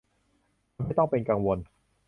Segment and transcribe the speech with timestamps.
[0.75, 1.57] ทำให้ต้องเป็นกังวล